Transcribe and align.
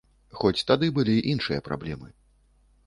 Хоць 0.39 0.63
тады 0.71 0.89
былі 0.97 1.15
іншыя 1.35 1.65
праблемы. 1.69 2.13